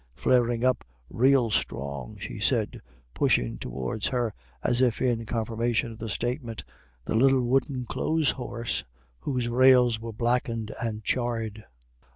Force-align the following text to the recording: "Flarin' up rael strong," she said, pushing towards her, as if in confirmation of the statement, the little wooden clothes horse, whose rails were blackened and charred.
"Flarin' 0.15 0.63
up 0.63 0.83
rael 1.11 1.51
strong," 1.51 2.17
she 2.19 2.39
said, 2.39 2.81
pushing 3.13 3.59
towards 3.59 4.07
her, 4.07 4.33
as 4.63 4.81
if 4.81 4.99
in 4.99 5.27
confirmation 5.27 5.91
of 5.91 5.99
the 5.99 6.09
statement, 6.09 6.63
the 7.05 7.13
little 7.13 7.43
wooden 7.43 7.85
clothes 7.85 8.31
horse, 8.31 8.83
whose 9.19 9.47
rails 9.47 9.99
were 9.99 10.11
blackened 10.11 10.73
and 10.81 11.03
charred. 11.03 11.65